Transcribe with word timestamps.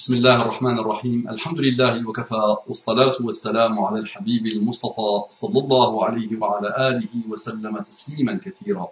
بسم 0.00 0.14
الله 0.14 0.42
الرحمن 0.42 0.78
الرحيم 0.78 1.28
الحمد 1.28 1.58
لله 1.60 2.08
وكفى 2.08 2.56
والصلاة 2.66 3.16
والسلام 3.20 3.80
على 3.84 3.98
الحبيب 3.98 4.46
المصطفى 4.46 5.10
صلى 5.28 5.58
الله 5.60 6.04
عليه 6.04 6.30
وعلى 6.40 6.68
آله 6.88 7.14
وسلم 7.28 7.78
تسليما 7.78 8.40
كثيرا 8.44 8.88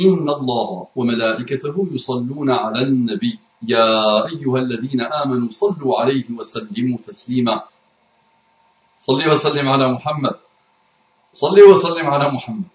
إن 0.00 0.26
الله 0.38 0.86
وملائكته 0.96 1.86
يصلون 1.92 2.50
على 2.50 2.82
النبي 2.82 3.38
يا 3.68 4.26
أيها 4.30 4.58
الذين 4.58 5.00
آمنوا 5.00 5.50
صلوا 5.50 6.00
عليه 6.00 6.24
وسلموا 6.38 6.98
تسليما 6.98 7.62
صلي 8.98 9.26
وسلم 9.32 9.68
على 9.68 9.92
محمد 9.92 10.36
صلي 11.32 11.62
وسلم 11.62 12.06
على 12.06 12.30
محمد 12.30 12.68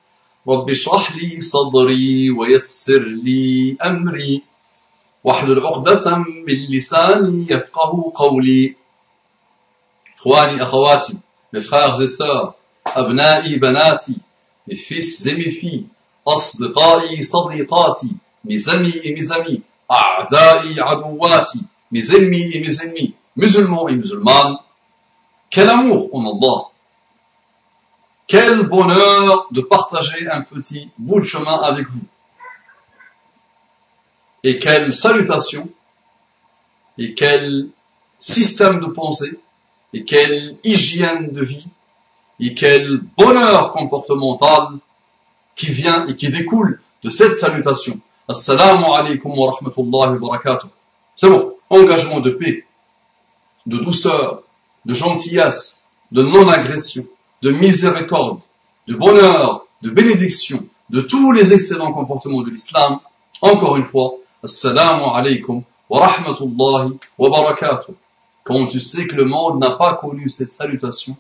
رب 0.50 0.70
اشرح 0.70 1.16
لي 1.16 1.42
صدري 1.42 2.32
ويسر 2.32 3.04
لي 3.24 3.78
أمري 3.86 4.55
واحلل 5.25 5.67
عقدة 5.67 6.17
من 6.19 6.55
لساني 6.71 7.47
يفقه 7.51 8.13
قولي 8.15 8.75
إخواني 10.19 10.63
أخواتي 10.63 11.19
mes 11.53 11.61
frères 11.61 12.01
et 12.01 12.07
sœurs 12.07 12.53
أبنائي 12.87 13.59
بناتي 13.59 14.17
mes 14.69 14.77
fils 14.77 15.27
et 15.27 15.37
mes 15.37 15.51
filles 15.51 15.85
أصدقائي 16.29 17.23
صديقاتي 17.23 18.11
mes 18.45 18.69
amis 18.69 19.01
et 19.05 19.15
mes 19.15 19.33
amis 19.33 19.61
أعدائي 19.91 20.81
عدواتي 20.81 21.61
mes 21.93 22.15
ennemis 22.15 22.51
et 22.55 22.61
mes 22.61 22.83
ennemis 22.85 23.15
musulmans 23.37 23.89
et 23.89 23.97
musulmanes 23.97 24.59
quel 25.51 25.69
amour 25.69 26.09
en 26.13 26.21
Allah 26.33 26.59
quel 28.27 28.63
bonheur 28.69 29.49
de 29.51 29.61
partager 29.61 30.29
un 30.31 30.43
petit 30.43 30.89
bout 30.99 31.21
de 31.21 31.25
chemin 31.25 31.59
avec 31.63 31.87
vous 31.89 32.07
et 34.46 34.60
quelle 34.60 34.94
salutation, 34.94 35.68
et 37.00 37.16
quel 37.16 37.68
système 38.20 38.80
de 38.80 38.86
pensée, 38.86 39.40
et 39.92 40.04
quelle 40.04 40.56
hygiène 40.64 41.32
de 41.32 41.44
vie, 41.44 41.66
et 42.40 42.54
quel 42.54 43.00
bonheur 43.18 43.72
comportemental 43.74 44.68
qui 45.56 45.72
vient 45.72 46.06
et 46.08 46.16
qui 46.16 46.30
découle 46.30 46.80
de 47.04 47.10
cette 47.10 47.36
salutation. 47.38 48.00
Assalamu 48.28 48.86
alaikum 48.86 49.36
wa 49.36 49.52
rahmatullahi 49.52 50.12
wa 50.12 50.20
barakatuh. 50.20 50.68
C'est 51.16 51.30
bon, 51.30 51.56
engagement 51.72 52.20
de 52.20 52.30
paix, 52.30 52.66
de 53.66 53.78
douceur, 53.80 54.44
de 54.86 54.94
gentillesse, 54.94 55.86
de 56.12 56.22
non-agression, 56.22 57.04
de 57.42 57.50
miséricorde, 57.50 58.42
de 58.88 58.94
bonheur, 58.94 59.66
de 59.82 59.90
bénédiction, 59.90 60.64
de 60.92 61.02
tous 61.02 61.32
les 61.32 61.52
excellents 61.52 61.94
comportements 61.94 62.44
de 62.44 62.52
l'islam. 62.52 63.00
Encore 63.42 63.76
une 63.78 63.84
fois, 63.84 64.14
Assalamu 64.46 65.06
alaikum 65.06 65.64
wa 65.90 66.08
rahmatullahi 66.08 67.00
wa 67.18 67.30
barakatuh. 67.30 67.96
Quand 68.44 68.68
tu 68.68 68.80
sais 68.80 69.08
que 69.08 69.16
le 69.16 69.26
monde 69.26 69.60
n'a 69.60 69.72
pas 69.72 69.96
connu 69.96 70.30
cette 70.30 70.52
salutation, 70.52 71.18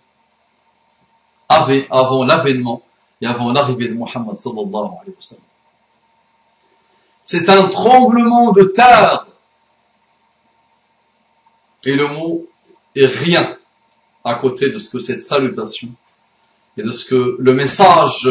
avant 1.49 2.23
l'avènement 2.23 2.83
et 3.19 3.25
avant 3.25 3.51
l'arrivée 3.51 3.89
de 3.89 3.95
Muhammad. 3.95 4.35
C'est 7.23 7.49
un 7.49 7.67
tremblement 7.67 8.51
de 8.51 8.63
terre. 8.65 9.25
Et 11.83 11.95
le 11.95 12.07
mot 12.07 12.45
est 12.95 13.07
rien 13.07 13.57
à 14.23 14.35
côté 14.35 14.69
de 14.69 14.77
ce 14.77 14.89
que 14.91 14.99
cette 14.99 15.23
salutation 15.23 15.89
et 16.77 16.83
de 16.83 16.91
ce 16.91 17.05
que 17.05 17.37
le 17.39 17.53
message 17.55 18.29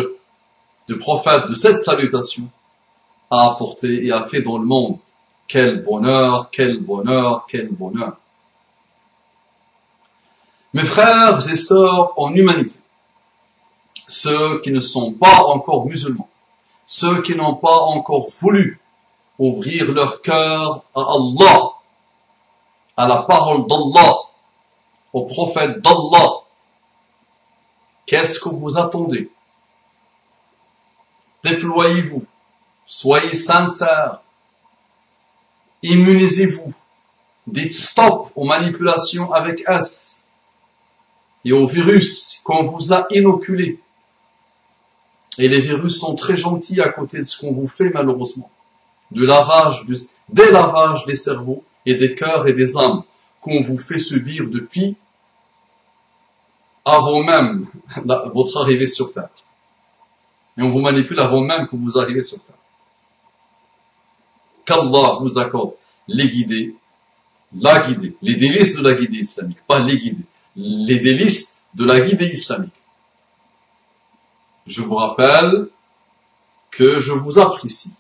du 0.87 0.99
prophète 0.99 1.49
de 1.49 1.55
cette 1.55 1.81
salutation 1.81 2.49
a 3.31 3.51
apporté 3.51 4.07
et 4.07 4.13
a 4.13 4.23
fait 4.23 4.43
dans 4.43 4.59
le 4.59 4.65
monde. 4.65 4.99
Quel 5.47 5.83
bonheur, 5.83 6.49
quel 6.51 6.81
bonheur, 6.81 7.47
quel 7.49 7.69
bonheur. 7.69 8.17
Mes 10.73 10.83
frères 10.83 11.39
et 11.49 11.57
sœurs 11.57 12.13
en 12.17 12.35
humanité, 12.35 12.79
ceux 14.09 14.61
qui 14.61 14.73
ne 14.73 14.81
sont 14.81 15.13
pas 15.13 15.45
encore 15.45 15.87
musulmans, 15.87 16.29
ceux 16.85 17.23
qui 17.23 17.37
n'ont 17.37 17.55
pas 17.55 17.79
encore 17.79 18.29
voulu 18.41 18.81
ouvrir 19.39 19.93
leur 19.93 20.21
cœur 20.21 20.83
à 20.95 21.01
Allah, 21.01 21.71
à 22.97 23.07
la 23.07 23.19
parole 23.23 23.67
d'Allah, 23.67 24.15
au 25.13 25.23
prophète 25.27 25.81
d'Allah, 25.81 26.31
qu'est-ce 28.07 28.41
que 28.41 28.49
vous 28.49 28.77
attendez? 28.77 29.31
Déployez-vous 31.45 32.25
Soyez 32.87 33.35
sincères. 33.35 34.21
Immunisez-vous. 35.83 36.73
Dites 37.47 37.75
stop 37.75 38.31
aux 38.35 38.45
manipulations 38.45 39.33
avec 39.33 39.65
S 39.69 40.25
et 41.45 41.53
aux 41.53 41.67
virus 41.67 42.41
qu'on 42.43 42.65
vous 42.65 42.93
a 42.93 43.07
inoculés. 43.11 43.79
Et 45.37 45.49
les 45.49 45.61
virus 45.61 45.99
sont 45.99 46.15
très 46.15 46.37
gentils 46.37 46.81
à 46.81 46.89
côté 46.89 47.19
de 47.19 47.25
ce 47.25 47.41
qu'on 47.41 47.53
vous 47.53 47.69
fait 47.69 47.91
malheureusement. 47.91 48.51
De 49.11 49.27
lavage, 49.27 49.85
du, 49.85 49.95
des 50.31 50.51
lavages 50.51 51.05
des 51.05 51.15
cerveaux 51.15 51.63
et 51.85 51.95
des 51.95 52.15
cœurs 52.15 52.47
et 52.47 52.55
des 52.55 52.77
âmes 52.79 53.03
qu'on 53.41 53.61
vous 53.61 53.77
fait 53.77 53.99
subir 53.99 54.47
depuis 54.49 54.97
avant 56.85 57.23
même 57.23 57.67
votre 58.33 58.63
arrivée 58.63 58.87
sur 58.87 59.13
Terre. 59.13 59.29
Et 60.57 60.63
on 60.63 60.69
vous 60.69 60.81
manipule 60.81 61.21
avant 61.21 61.43
même 61.43 61.67
que 61.67 61.77
vous 61.77 61.99
arrivez 61.99 62.23
sur 62.23 62.43
Terre 62.43 62.54
qu'Allah 64.65 65.19
vous 65.21 65.39
accorde 65.39 65.73
les 66.09 66.29
guider, 66.29 66.75
la 67.55 67.87
guider, 67.87 68.17
les 68.23 68.35
délices 68.35 68.77
de 68.77 68.83
la 68.83 68.95
guidée 68.95 69.19
islamique, 69.19 69.59
pas 69.67 69.81
les 69.81 69.97
guider, 69.97 70.25
les 70.57 70.99
délices 70.99 71.59
de 71.75 71.85
la 71.85 72.01
guidée 72.01 72.29
islamique. 72.29 72.73
Je 74.67 74.83
vous 74.83 74.95
rappelle 74.95 75.69
que 76.71 77.01
je 77.01 77.13
vous 77.13 77.39
apprécie. 77.39 77.93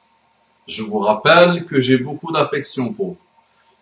Je 0.66 0.82
vous 0.82 0.98
rappelle 0.98 1.66
que 1.66 1.80
j'ai 1.80 1.98
beaucoup 1.98 2.32
d'affection 2.32 2.92
pour 2.92 3.08
vous. 3.08 3.18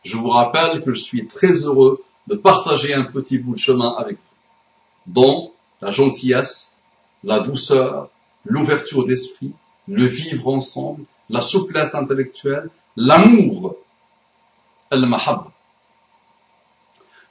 Je 0.03 0.16
vous 0.16 0.31
rappelle 0.31 0.82
que 0.82 0.92
je 0.92 1.00
suis 1.00 1.26
très 1.26 1.53
heureux 1.65 2.04
de 2.26 2.34
partager 2.34 2.92
un 2.92 3.04
petit 3.04 3.38
bout 3.38 3.54
de 3.54 3.59
chemin 3.59 3.94
avec 3.98 4.16
vous, 4.16 5.12
dont 5.12 5.53
la 5.81 5.92
gentillesse, 5.92 6.76
la 7.22 7.41
douceur, 7.41 8.09
l'ouverture 8.44 9.04
d'esprit, 9.04 9.53
le 9.87 10.04
vivre 10.04 10.48
ensemble, 10.48 11.04
la 11.31 11.41
souplesse 11.41 11.96
intellectuelle, 11.96 12.69
l'amour, 12.96 13.75
al-mahab. 14.91 15.46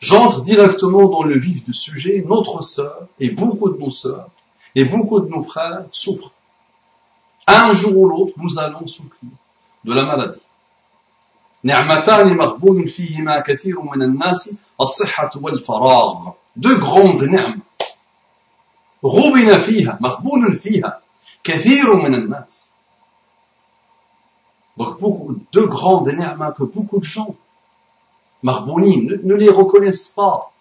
J'entre 0.00 0.42
directement 0.42 1.08
dans 1.08 1.22
le 1.22 1.38
vif 1.38 1.64
du 1.64 1.72
sujet. 1.72 2.24
Notre 2.26 2.62
sœur 2.62 3.08
et 3.18 3.30
beaucoup 3.30 3.70
de 3.70 3.78
nos 3.78 3.90
sœurs 3.90 4.28
et 4.74 4.84
beaucoup 4.84 5.20
de 5.20 5.28
nos 5.28 5.42
frères 5.42 5.86
souffrent. 5.90 6.32
Un 7.46 7.72
jour 7.72 7.96
ou 7.96 8.08
l'autre, 8.08 8.34
nous 8.36 8.58
allons 8.58 8.86
souffrir 8.86 9.30
de 9.84 9.94
la 9.94 10.04
maladie. 10.04 10.40
deux 16.56 16.76
grandes 16.78 17.22
نعم 17.22 17.60
غبن 19.04 19.58
فيها 19.58 19.98
مغبون 20.00 20.54
فيها 20.54 21.00
كثير 21.44 21.94
من 21.94 22.14
الناس 22.14 22.69
donc 24.77 24.99
beaucoup, 24.99 25.35
de 25.51 25.61
grandes 25.61 26.07
ni'mas 26.07 26.51
que 26.51 26.63
beaucoup 26.63 26.99
de 26.99 27.03
gens, 27.03 27.35
Marbouni, 28.43 29.05
ne, 29.05 29.35
les 29.35 29.49
reconnaissent 29.49 30.09
pas, 30.09 30.51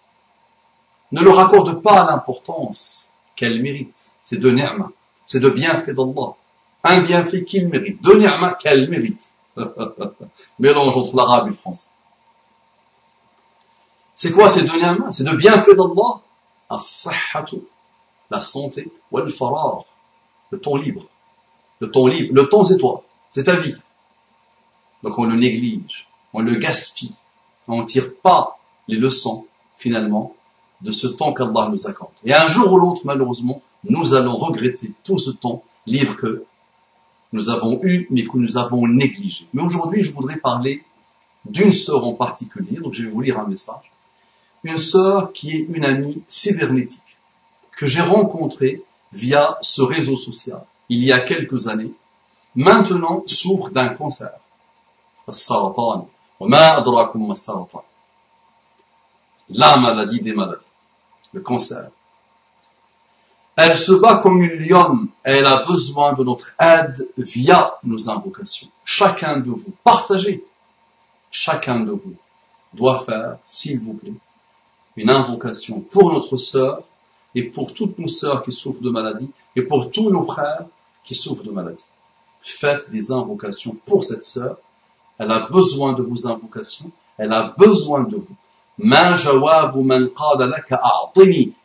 ne 1.11 1.21
leur 1.21 1.39
accordent 1.39 1.81
pas 1.81 2.05
l'importance 2.05 3.11
qu'elles 3.35 3.61
méritent. 3.61 4.11
C'est 4.23 4.37
de 4.37 4.51
ni'mas, 4.51 4.89
c'est 5.25 5.39
de 5.39 5.49
bienfaits 5.49 5.91
d'Allah. 5.91 6.33
Un 6.83 7.01
bienfait 7.01 7.43
qu'ils 7.43 7.67
méritent, 7.69 8.03
de 8.03 8.13
ni'mas 8.13 8.53
qu'elles 8.55 8.89
méritent. 8.89 9.31
Mélange 10.59 10.95
entre 10.95 11.15
l'arabe 11.15 11.47
et 11.47 11.49
le 11.49 11.55
français. 11.55 11.89
C'est 14.15 14.31
quoi 14.31 14.49
ces 14.49 14.63
deux 14.63 14.77
ni'mas 14.77 15.11
C'est 15.11 15.23
de 15.23 15.35
bienfaits 15.35 15.75
d'Allah? 15.75 16.21
La 18.29 18.39
santé, 18.39 18.89
le 19.11 20.59
temps 20.59 20.77
libre. 20.77 21.03
Le 21.79 21.91
temps 21.91 22.07
libre, 22.07 22.33
le 22.33 22.47
temps 22.47 22.63
c'est 22.63 22.77
toi, 22.77 23.03
c'est 23.31 23.45
ta 23.45 23.55
vie. 23.55 23.75
Donc 25.03 25.17
on 25.17 25.25
le 25.25 25.35
néglige, 25.35 26.07
on 26.33 26.41
le 26.41 26.55
gaspille, 26.55 27.15
on 27.67 27.81
ne 27.81 27.85
tire 27.85 28.15
pas 28.15 28.59
les 28.87 28.97
leçons 28.97 29.45
finalement 29.77 30.35
de 30.81 30.91
ce 30.91 31.07
temps 31.07 31.33
qu'Allah 31.33 31.69
nous 31.71 31.87
accorde. 31.87 32.11
Et 32.25 32.33
un 32.33 32.47
jour 32.47 32.71
ou 32.73 32.77
l'autre, 32.77 33.01
malheureusement, 33.05 33.61
nous 33.89 34.13
allons 34.13 34.35
regretter 34.35 34.91
tout 35.03 35.19
ce 35.19 35.31
temps 35.31 35.63
libre 35.85 36.15
que 36.15 36.45
nous 37.33 37.49
avons 37.49 37.79
eu, 37.83 38.07
mais 38.09 38.23
que 38.23 38.37
nous 38.37 38.57
avons 38.57 38.87
négligé. 38.87 39.45
Mais 39.53 39.61
aujourd'hui, 39.61 40.03
je 40.03 40.11
voudrais 40.11 40.37
parler 40.37 40.83
d'une 41.45 41.71
sœur 41.71 42.05
en 42.05 42.13
particulier, 42.13 42.77
donc 42.77 42.93
je 42.93 43.03
vais 43.03 43.09
vous 43.09 43.21
lire 43.21 43.39
un 43.39 43.47
message. 43.47 43.91
Une 44.63 44.77
sœur 44.77 45.33
qui 45.33 45.51
est 45.51 45.67
une 45.73 45.85
amie 45.85 46.21
cybernétique, 46.27 46.99
que 47.75 47.85
j'ai 47.87 48.01
rencontrée 48.01 48.83
via 49.11 49.57
ce 49.61 49.81
réseau 49.81 50.17
social 50.17 50.63
il 50.89 51.05
y 51.05 51.13
a 51.13 51.21
quelques 51.21 51.69
années, 51.69 51.93
maintenant 52.53 53.23
souffre 53.25 53.69
d'un 53.69 53.89
cancer. 53.89 54.40
السرطان 55.28 56.06
La 59.48 59.76
maladie 59.78 60.20
des 60.20 60.34
maladies, 60.34 60.64
le 61.32 61.40
cancer. 61.40 61.90
Elle 63.56 63.74
se 63.74 63.92
bat 63.92 64.18
comme 64.18 64.42
une 64.42 64.58
lionne 64.58 65.08
et 65.24 65.30
elle 65.30 65.46
a 65.46 65.64
besoin 65.64 66.12
de 66.12 66.22
notre 66.22 66.54
aide 66.60 67.08
via 67.16 67.74
nos 67.84 68.10
invocations. 68.10 68.68
Chacun 68.84 69.38
de 69.38 69.50
vous, 69.50 69.72
partagez. 69.82 70.44
Chacun 71.30 71.80
de 71.80 71.92
vous 71.92 72.16
doit 72.74 72.98
faire, 72.98 73.38
s'il 73.46 73.80
vous 73.80 73.94
plaît, 73.94 74.12
une 74.96 75.08
invocation 75.08 75.80
pour 75.80 76.12
notre 76.12 76.36
sœur 76.36 76.82
et 77.34 77.44
pour 77.44 77.72
toutes 77.72 77.98
nos 77.98 78.08
sœurs 78.08 78.42
qui 78.42 78.52
souffrent 78.52 78.82
de 78.82 78.90
maladie 78.90 79.30
et 79.54 79.62
pour 79.62 79.90
tous 79.90 80.10
nos 80.10 80.24
frères 80.24 80.66
qui 81.02 81.14
souffrent 81.14 81.44
de 81.44 81.50
maladie. 81.50 81.84
Faites 82.42 82.90
des 82.90 83.10
invocations 83.10 83.76
pour 83.86 84.04
cette 84.04 84.24
sœur. 84.24 84.58
elle 85.21 85.31
a 85.31 85.41
besoin 85.41 85.93
de 85.93 86.01
vos 86.01 86.27
invocations. 86.27 86.89
Elle 87.15 87.31
a 87.31 87.53
besoin 87.55 88.01
de 88.01 88.15
vous. 88.15 88.35
Ma 88.79 89.15
jawabu 89.15 89.83
man 89.83 90.09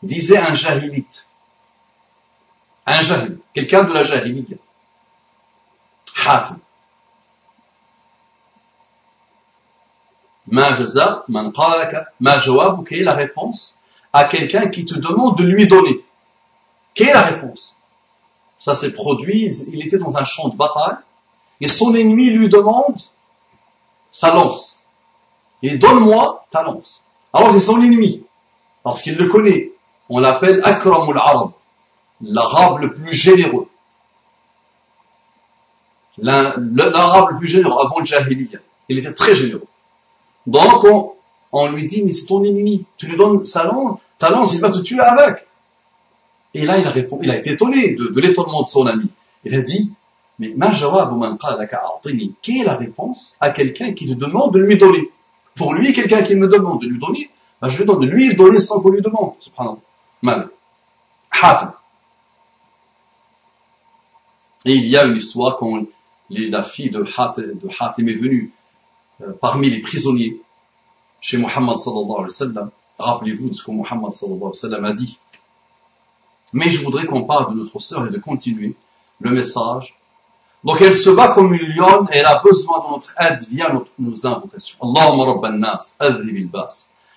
disait 0.02 0.36
un 0.36 0.54
jahilite. 0.54 1.30
Un 2.84 3.00
jahil, 3.00 3.38
quelqu'un 3.54 3.84
de 3.84 3.94
la 3.94 4.04
jahiliya. 4.04 4.58
Hatim. 6.26 6.58
Ma 10.48 10.76
jaza 10.76 11.24
man 11.26 11.50
quelle 11.50 13.00
est 13.00 13.04
la 13.04 13.14
réponse 13.14 13.80
à 14.12 14.24
quelqu'un 14.24 14.68
qui 14.68 14.84
te 14.84 14.96
demande 14.96 15.38
de 15.38 15.44
lui 15.44 15.66
donner? 15.66 16.04
Quelle 16.92 17.08
est 17.08 17.14
la 17.14 17.22
réponse? 17.22 17.74
Ça 18.58 18.74
s'est 18.74 18.92
produit, 18.92 19.46
il 19.72 19.82
était 19.82 19.98
dans 19.98 20.14
un 20.14 20.24
champ 20.26 20.48
de 20.48 20.56
bataille, 20.56 20.96
et 21.62 21.68
son 21.68 21.94
ennemi 21.94 22.28
lui 22.30 22.50
demande 22.50 23.00
sa 24.16 24.32
lance. 24.32 24.86
Et 25.62 25.76
donne-moi 25.76 26.46
ta 26.50 26.62
lance. 26.62 27.06
Alors 27.34 27.52
c'est 27.52 27.60
son 27.60 27.82
ennemi, 27.82 28.24
parce 28.82 29.02
qu'il 29.02 29.16
le 29.16 29.26
connaît. 29.26 29.72
On 30.08 30.20
l'appelle 30.20 30.62
Akramul 30.64 31.18
Arab, 31.18 31.50
l'arabe 32.22 32.80
le 32.80 32.94
plus 32.94 33.12
généreux. 33.12 33.68
L'arabe 36.16 37.32
le 37.32 37.38
plus 37.38 37.48
généreux 37.48 37.78
avant 37.84 37.98
le 37.98 38.06
Jahiliya. 38.06 38.58
Il 38.88 38.98
était 38.98 39.12
très 39.12 39.34
généreux. 39.34 39.66
Donc 40.46 40.86
on, 41.52 41.68
lui 41.68 41.86
dit, 41.86 42.02
mais 42.02 42.12
c'est 42.12 42.24
ton 42.24 42.42
ennemi, 42.42 42.86
tu 42.96 43.06
lui 43.06 43.18
donnes 43.18 43.44
sa 43.44 43.64
lance, 43.64 43.98
ta 44.18 44.30
lance, 44.30 44.54
il 44.54 44.60
va 44.60 44.70
te 44.70 44.78
tuer 44.78 45.00
avec. 45.00 45.46
Et 46.54 46.64
là, 46.64 46.78
il 46.78 46.86
a, 46.86 46.90
répondu, 46.90 47.24
il 47.24 47.30
a 47.30 47.36
été 47.36 47.50
étonné 47.50 47.92
de, 47.92 48.18
l'étonnement 48.18 48.62
de 48.62 48.68
son 48.68 48.86
ami. 48.86 49.10
Il 49.44 49.54
a 49.54 49.60
dit, 49.60 49.90
mais 50.38 50.52
ma 50.56 50.70
quelle 50.70 52.56
est 52.56 52.64
la 52.64 52.76
réponse 52.76 53.36
à 53.40 53.50
quelqu'un 53.50 53.92
qui 53.92 54.06
te 54.06 54.14
demande 54.14 54.52
de 54.52 54.58
lui 54.58 54.76
donner? 54.76 55.10
Pour 55.54 55.74
lui, 55.74 55.92
quelqu'un 55.92 56.22
qui 56.22 56.34
me 56.36 56.46
demande 56.46 56.82
de 56.82 56.88
lui 56.88 56.98
donner, 56.98 57.30
bah, 57.60 57.68
je 57.68 57.78
lui 57.78 57.86
donne 57.86 58.00
de 58.00 58.06
lui 58.06 58.34
donner 58.34 58.60
sans 58.60 58.80
qu'on 58.80 58.90
lui 58.90 59.00
demande. 59.00 59.32
Subhanallah. 59.40 59.78
Mal. 60.22 60.50
Hatim. 61.30 61.72
Et 64.66 64.74
il 64.74 64.86
y 64.86 64.96
a 64.96 65.04
une 65.04 65.16
histoire 65.16 65.56
quand 65.56 65.82
la 66.28 66.62
fille 66.62 66.90
de 66.90 67.04
Hatim, 67.78 68.08
est 68.08 68.14
venue 68.14 68.52
euh, 69.22 69.32
parmi 69.40 69.70
les 69.70 69.80
prisonniers 69.80 70.40
chez 71.20 71.38
Muhammad 71.38 71.78
sallallahu 71.78 72.10
alayhi 72.10 72.22
wa 72.22 72.28
sallam. 72.28 72.70
Rappelez-vous 72.98 73.48
de 73.50 73.54
ce 73.54 73.62
que 73.62 73.70
Muhammad 73.70 74.12
sallallahu 74.12 74.38
alayhi 74.38 74.48
wa 74.48 74.54
sallam 74.54 74.84
a 74.84 74.92
dit 74.92 75.18
mais 76.52 76.70
je 76.70 76.82
voudrais 76.82 77.06
qu'on 77.06 77.24
parle 77.24 77.52
de 77.52 77.58
notre 77.58 77.78
sœur 77.78 78.06
et 78.06 78.10
de 78.10 78.18
continuer 78.18 78.74
le 79.20 79.30
message. 79.30 79.96
Donc 80.66 80.78
elle 80.80 80.94
se 80.94 81.10
bat 81.10 81.28
comme 81.28 81.54
une 81.54 81.68
lionne 81.74 82.06
et 82.12 82.18
elle 82.18 82.26
a 82.26 82.38
besoin 82.48 82.78
de 82.84 82.88
notre 82.94 83.12
aide. 83.24 83.42
Via 83.50 83.72
notre, 83.72 83.90
nos 83.98 84.26
invocations. 84.26 84.78
Allahumma 84.86 85.24
rabban 85.30 85.56
nas, 85.64 85.82
adhib 86.00 86.36
il-bas. 86.36 86.74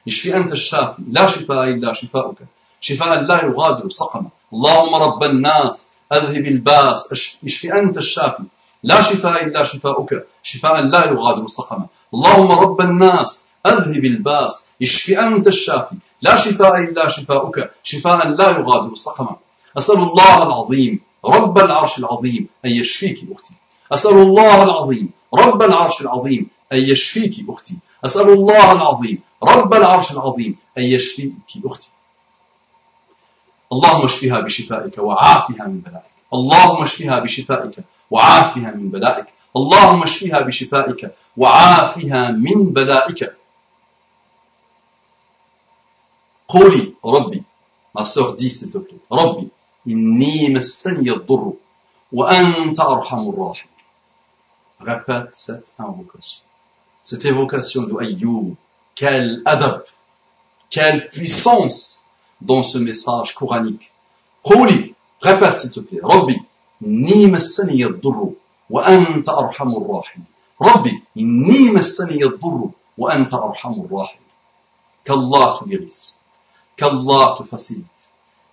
اشفي 0.07 0.37
أنت 0.37 0.51
الشافي 0.51 1.01
لا 1.11 1.27
شفاء 1.27 1.69
إلا 1.69 1.93
شفاؤك 1.93 2.37
شفاء 2.81 3.21
لا 3.21 3.45
يغادر 3.45 3.89
سقما 3.89 4.29
اللهم 4.53 4.95
رب 4.95 5.23
الناس 5.23 5.91
أذهب 6.13 6.45
الباس 6.45 7.13
اشفي 7.43 7.73
أنت 7.73 7.97
الشافي 7.97 8.43
لا 8.83 9.01
شفاء 9.01 9.43
إلا 9.45 9.63
شفاؤك 9.63 10.25
شفاء 10.43 10.81
لا 10.81 11.05
يغادر 11.05 11.47
سقما 11.47 11.85
اللهم 12.13 12.51
رب 12.51 12.81
الناس 12.81 13.47
أذهب 13.65 14.05
الباس 14.05 14.67
اشفي 14.81 15.19
أنت 15.19 15.47
الشافي 15.47 15.95
لا 16.21 16.35
شفاء 16.35 16.83
إلا 16.83 17.09
شفاؤك 17.09 17.71
شفاء 17.83 18.27
لا 18.27 18.49
يغادر 18.57 18.95
سقما 18.95 19.35
أسأل 19.77 19.97
الله 19.97 20.43
العظيم 20.43 20.99
رب 21.25 21.57
العرش 21.57 21.99
العظيم 21.99 22.47
أن 22.65 22.71
يشفيك 22.71 23.19
أختي. 23.31 23.53
أسأل 23.91 24.17
الله 24.17 24.63
العظيم 24.63 25.09
رب 25.33 25.61
العرش 25.61 26.01
العظيم 26.01 26.49
أن 26.73 26.77
يشفيك 26.77 27.49
أختي. 27.49 27.77
أسأل 28.05 28.29
الله 28.29 28.71
العظيم 28.71 29.19
رب 29.43 29.73
العرش 29.73 30.11
العظيم 30.11 30.57
أن 30.77 30.83
يشفيك 30.83 31.33
أختي. 31.65 31.89
اللهم 33.73 34.05
اشفها 34.05 34.39
بشفائك 34.39 34.97
وعافها 34.97 35.67
من 35.67 35.79
بلائك. 35.79 36.11
اللهم 36.33 36.83
اشفها 36.83 37.19
بشفائك 37.19 37.75
وعافها 38.11 38.71
من 38.71 38.89
بلائك. 38.89 39.25
اللهم 39.55 40.03
اشفها 40.03 40.41
بشفائك 40.41 41.11
وعافها 41.37 42.31
من 42.31 42.73
بلائك. 42.73 43.35
قولي 46.47 46.93
ربي 47.05 47.43
ma 47.95 48.05
sœur 48.05 48.35
plaît 48.35 49.01
ربي 49.11 49.47
إني 49.87 50.49
مسني 50.53 51.11
الضر 51.11 51.53
وأنت 52.11 52.79
أرحم 52.79 53.29
الراحمين 53.29 53.69
répète 54.81 55.29
cette 55.33 55.73
invocation 55.79 56.41
cette 57.03 57.25
évocation 57.25 57.83
de 57.83 57.93
Ayyub 58.03 58.55
quel 58.95 59.41
adab 59.45 59.83
quelle 60.69 61.09
puissance 61.09 62.03
dans 62.41 62.63
ce 62.63 62.77
message 62.77 63.35
coranique 63.35 63.91
قولي 64.43 64.93
répète 65.21 65.55
s'il 65.57 65.71
te 65.71 65.79
plaît 65.79 66.01
ربي 66.03 66.41
إني 66.83 67.25
مسني 67.27 67.85
الضر 67.85 68.29
وأنت 68.69 69.29
أرحم 69.29 69.75
الراحمين 69.75 70.25
ربي 70.61 71.03
إني 71.17 71.71
مسني 71.71 72.23
الضر 72.23 72.69
وأنت 72.97 73.33
أرحم 73.33 73.73
الراحمين 73.81 74.29
qu'Allah 75.05 75.57
te 75.59 75.65
guérisse 75.69 76.17
qu'Allah 76.77 77.35
te 77.37 77.43
facilite, 77.43 77.98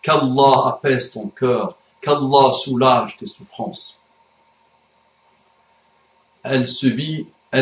qu'Allah 0.07 0.69
apaise 0.69 1.11
ton 1.11 1.27
cœur, 1.27 1.77
qu'Allah 2.01 2.53
soulage 2.53 3.17
tes 3.17 3.27
souffrances. 3.27 3.99
Elle, 6.45 6.63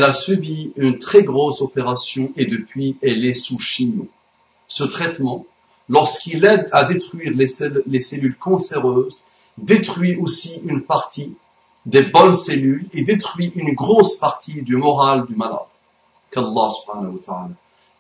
a 0.05 0.12
subi 0.12 0.73
une 0.76 0.99
très 0.99 1.23
grosse 1.23 1.62
opération 1.62 2.31
et 2.36 2.44
depuis 2.44 2.98
elle 3.01 3.24
est 3.24 3.32
sous 3.32 3.58
chignon. 3.58 4.06
Ce 4.69 4.84
traitement, 4.84 5.46
lorsqu'il 5.89 6.44
aide 6.44 6.69
à 6.72 6.84
détruire 6.84 7.32
les, 7.34 7.46
les 7.86 8.01
cellules 8.03 8.36
cancéreuses, 8.36 9.24
détruit 9.56 10.17
aussi 10.17 10.60
une 10.67 10.82
partie 10.82 11.34
des 11.86 12.03
bonnes 12.03 12.34
cellules 12.34 12.86
et 12.93 13.05
détruit 13.05 13.53
une 13.55 13.72
grosse 13.72 14.19
partie 14.19 14.60
du 14.60 14.77
moral 14.77 15.24
du 15.27 15.34
malade. 15.34 15.70
Qu'Allah 16.31 16.69
subhanahu 16.69 17.15
wa 17.15 17.20
ta'ala 17.24 17.51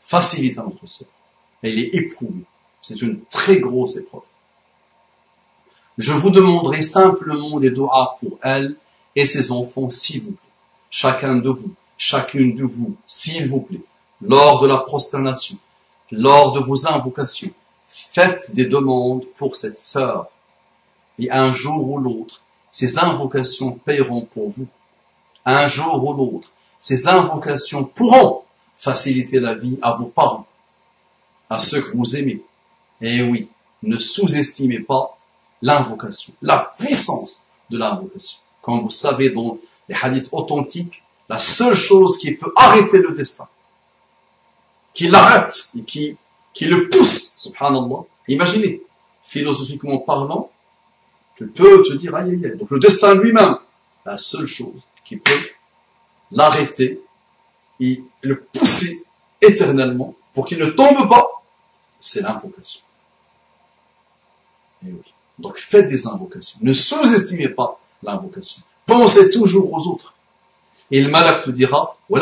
facilite 0.02 0.58
à 0.58 0.64
notre 0.64 0.86
sœur. 0.86 1.08
Elle 1.62 1.78
est 1.78 1.94
éprouvée. 1.94 2.44
C'est 2.82 3.00
une 3.00 3.22
très 3.30 3.58
grosse 3.60 3.96
épreuve. 3.96 4.20
Je 5.98 6.12
vous 6.12 6.30
demanderai 6.30 6.82
simplement 6.82 7.60
des 7.60 7.70
doigts 7.70 8.16
pour 8.20 8.38
elle 8.42 8.76
et 9.14 9.26
ses 9.26 9.52
enfants, 9.52 9.90
s'il 9.90 10.22
vous 10.22 10.32
plaît. 10.32 10.50
Chacun 10.90 11.36
de 11.36 11.48
vous, 11.48 11.72
chacune 11.96 12.56
de 12.56 12.64
vous, 12.64 12.96
s'il 13.06 13.46
vous 13.46 13.60
plaît, 13.60 13.82
lors 14.20 14.60
de 14.60 14.66
la 14.66 14.78
prosternation, 14.78 15.56
lors 16.10 16.52
de 16.52 16.60
vos 16.60 16.86
invocations, 16.86 17.50
faites 17.88 18.54
des 18.54 18.66
demandes 18.66 19.24
pour 19.36 19.54
cette 19.54 19.78
sœur. 19.78 20.28
Et 21.18 21.30
un 21.30 21.52
jour 21.52 21.88
ou 21.88 21.98
l'autre, 21.98 22.42
ces 22.70 22.98
invocations 22.98 23.72
paieront 23.72 24.22
pour 24.22 24.50
vous. 24.50 24.66
Un 25.44 25.68
jour 25.68 26.04
ou 26.04 26.12
l'autre, 26.12 26.50
ces 26.80 27.06
invocations 27.06 27.84
pourront 27.84 28.42
faciliter 28.76 29.38
la 29.38 29.54
vie 29.54 29.78
à 29.80 29.92
vos 29.92 30.06
parents, 30.06 30.46
à 31.48 31.60
ceux 31.60 31.80
que 31.80 31.96
vous 31.96 32.16
aimez, 32.16 32.42
et 33.00 33.18
eh 33.18 33.22
oui, 33.22 33.48
ne 33.82 33.98
sous-estimez 33.98 34.80
pas 34.80 35.13
l'invocation, 35.64 36.34
la 36.42 36.70
puissance 36.78 37.44
de 37.70 37.78
l'invocation. 37.78 38.40
Comme 38.60 38.82
vous 38.82 38.90
savez 38.90 39.30
dans 39.30 39.58
les 39.88 39.96
hadiths 40.00 40.28
authentiques, 40.32 41.02
la 41.28 41.38
seule 41.38 41.74
chose 41.74 42.18
qui 42.18 42.32
peut 42.32 42.52
arrêter 42.54 42.98
le 42.98 43.12
destin, 43.12 43.48
qui 44.92 45.08
l'arrête 45.08 45.70
et 45.76 45.82
qui, 45.82 46.16
qui 46.52 46.66
le 46.66 46.88
pousse, 46.88 47.36
subhanallah, 47.38 48.04
imaginez, 48.28 48.82
philosophiquement 49.24 49.98
parlant, 49.98 50.50
tu 51.36 51.46
peux 51.48 51.82
te 51.82 51.94
dire, 51.94 52.14
aïe 52.14 52.30
aïe 52.30 52.44
aïe, 52.44 52.58
donc 52.58 52.70
le 52.70 52.78
destin 52.78 53.14
lui-même, 53.14 53.56
la 54.04 54.18
seule 54.18 54.46
chose 54.46 54.82
qui 55.04 55.16
peut 55.16 55.48
l'arrêter 56.30 57.00
et 57.80 58.02
le 58.20 58.40
pousser 58.40 59.04
éternellement 59.40 60.14
pour 60.34 60.46
qu'il 60.46 60.58
ne 60.58 60.66
tombe 60.66 61.08
pas, 61.08 61.42
c'est 61.98 62.20
l'invocation. 62.20 62.82
Donc 65.38 65.58
faites 65.58 65.88
des 65.88 66.06
invocations. 66.06 66.58
Ne 66.62 66.72
sous-estimez 66.72 67.48
pas 67.48 67.80
l'invocation. 68.02 68.62
Pensez 68.86 69.30
toujours 69.30 69.72
aux 69.72 69.88
autres. 69.88 70.14
Et 70.90 71.00
le 71.00 71.10
malak 71.10 71.42
te 71.42 71.50
dira, 71.50 71.96
Tu 72.08 72.14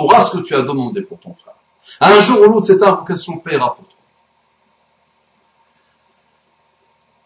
auras 0.00 0.24
ce 0.24 0.36
que 0.36 0.42
tu 0.42 0.54
as 0.54 0.62
demandé 0.62 1.02
pour 1.02 1.18
ton 1.20 1.34
frère. 1.34 1.54
Un 2.00 2.20
jour 2.20 2.40
ou 2.40 2.44
l'autre, 2.44 2.66
cette 2.66 2.82
invocation 2.82 3.38
paiera 3.38 3.74
pour 3.74 3.84
toi. 3.84 3.96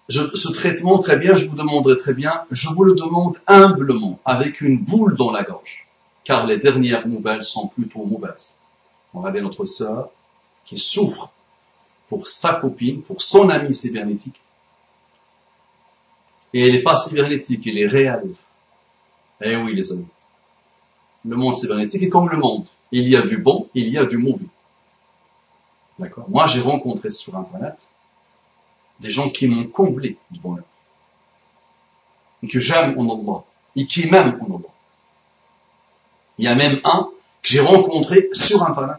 ce 0.09 0.53
traitement, 0.53 0.99
très 0.99 1.17
bien, 1.17 1.35
je 1.35 1.47
vous 1.47 1.57
demanderai 1.57 1.97
très 1.97 2.13
bien, 2.13 2.43
je 2.51 2.69
vous 2.69 2.85
le 2.85 2.95
demande 2.95 3.39
humblement, 3.47 4.21
avec 4.25 4.61
une 4.61 4.79
boule 4.79 5.17
dans 5.17 5.33
la 5.33 5.43
gorge, 5.43 5.89
car 6.25 6.47
les 6.47 6.59
dernières 6.59 7.09
nouvelles 7.09 7.43
sont 7.43 7.69
plutôt 7.69 8.05
mauvaises. 8.05 8.55
On 9.15 9.25
avait 9.25 9.41
notre 9.41 9.65
sœur 9.65 10.11
qui 10.65 10.79
souffre 10.79 11.31
pour 12.09 12.27
sa 12.27 12.55
copine, 12.55 13.03
pour 13.03 13.23
son 13.23 13.49
ami 13.49 13.75
cybernétique, 13.75 14.41
et 16.55 16.69
elle 16.69 16.73
n'est 16.75 16.83
pas 16.83 16.95
cybernétique, 16.95 17.67
elle 17.67 17.79
est 17.79 17.87
réelle. 17.87 18.33
Eh 19.41 19.57
oui, 19.57 19.75
les 19.75 19.91
amis. 19.91 20.07
Le 21.25 21.37
monde 21.37 21.55
cybernétique 21.55 22.05
est 22.05 22.09
comme 22.09 22.31
le 22.31 22.37
monde. 22.37 22.69
Il 22.93 23.09
y 23.09 23.17
a 23.17 23.23
du 23.23 23.39
bon, 23.39 23.69
il 23.75 23.89
y 23.89 23.99
a 23.99 24.05
du 24.05 24.19
mauvais. 24.19 24.47
D'accord? 25.99 26.27
Moi, 26.29 26.47
j'ai 26.47 26.61
rencontré 26.61 27.11
sur 27.11 27.37
Internet 27.37 27.89
des 29.01 29.11
gens 29.11 29.31
qui 29.31 29.49
m'ont 29.49 29.67
comblé 29.67 30.17
du 30.31 30.39
bonheur. 30.39 30.65
Et 32.43 32.47
que 32.47 32.61
j'aime 32.61 32.97
en 32.99 33.03
Allah. 33.03 33.43
Et 33.75 33.85
qui 33.85 34.09
m'aiment 34.09 34.39
en 34.41 34.57
Allah. 34.57 34.69
Il 36.39 36.45
y 36.45 36.49
a 36.49 36.55
même 36.55 36.79
un 36.85 37.11
que 37.43 37.49
j'ai 37.49 37.61
rencontré 37.61 38.29
sur 38.33 38.63
Internet. 38.63 38.99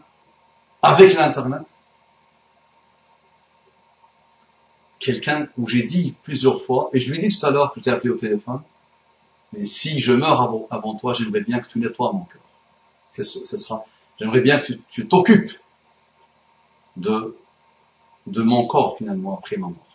Avec 0.82 1.14
l'Internet. 1.14 1.78
Quelqu'un 4.98 5.48
où 5.58 5.68
j'ai 5.68 5.82
dit 5.82 6.14
plusieurs 6.22 6.62
fois, 6.62 6.90
et 6.92 7.00
je 7.00 7.10
lui 7.10 7.18
ai 7.18 7.28
dit 7.28 7.38
tout 7.38 7.44
à 7.44 7.50
l'heure 7.50 7.72
que 7.72 7.80
je 7.84 7.90
appelé 7.90 8.10
au 8.10 8.16
téléphone, 8.16 8.60
mais 9.52 9.64
si 9.64 10.00
je 10.00 10.12
meurs 10.12 10.66
avant, 10.70 10.94
toi, 10.94 11.14
j'aimerais 11.14 11.40
bien 11.40 11.60
que 11.60 11.68
tu 11.68 11.78
nettoies 11.78 12.12
mon 12.12 12.24
cœur. 12.24 12.42
Ce, 13.14 13.56
sera, 13.56 13.84
j'aimerais 14.18 14.40
bien 14.40 14.58
que 14.58 14.74
tu 14.90 15.06
t'occupes 15.06 15.58
de, 16.96 17.36
de 18.26 18.42
mon 18.42 18.66
corps 18.66 18.96
finalement 18.96 19.38
après 19.38 19.56
ma 19.56 19.68
mort. 19.68 19.86